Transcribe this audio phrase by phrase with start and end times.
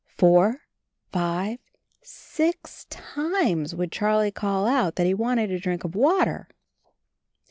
[0.15, 0.61] Four,
[1.11, 1.59] five,
[2.01, 6.49] sicc times would Charlie call out that he wanted a drink of water!